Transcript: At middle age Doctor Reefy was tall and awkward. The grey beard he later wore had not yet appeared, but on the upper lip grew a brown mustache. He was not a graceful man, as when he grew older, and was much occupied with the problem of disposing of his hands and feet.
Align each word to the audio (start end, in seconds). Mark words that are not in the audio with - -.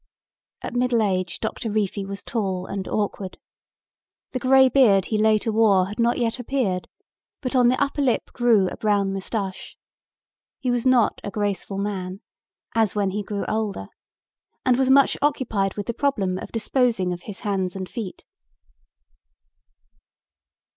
At 0.63 0.73
middle 0.73 1.03
age 1.03 1.39
Doctor 1.39 1.69
Reefy 1.69 2.05
was 2.07 2.23
tall 2.23 2.65
and 2.65 2.87
awkward. 2.87 3.37
The 4.31 4.39
grey 4.39 4.67
beard 4.67 5.05
he 5.05 5.17
later 5.19 5.51
wore 5.51 5.85
had 5.89 5.99
not 5.99 6.17
yet 6.17 6.39
appeared, 6.39 6.87
but 7.39 7.55
on 7.55 7.67
the 7.67 7.79
upper 7.79 8.01
lip 8.01 8.31
grew 8.33 8.67
a 8.69 8.77
brown 8.77 9.13
mustache. 9.13 9.77
He 10.59 10.71
was 10.71 10.87
not 10.87 11.21
a 11.23 11.29
graceful 11.29 11.77
man, 11.77 12.21
as 12.73 12.95
when 12.95 13.11
he 13.11 13.21
grew 13.21 13.45
older, 13.45 13.89
and 14.65 14.75
was 14.75 14.89
much 14.89 15.17
occupied 15.21 15.75
with 15.75 15.85
the 15.85 15.93
problem 15.93 16.39
of 16.39 16.51
disposing 16.51 17.13
of 17.13 17.21
his 17.27 17.41
hands 17.41 17.75
and 17.75 17.87
feet. 17.87 18.23